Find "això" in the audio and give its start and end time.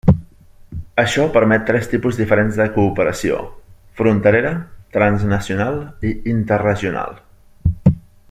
1.01-1.25